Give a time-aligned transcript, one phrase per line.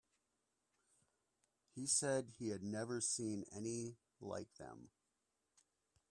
[1.75, 4.89] He said he had never seen any like them.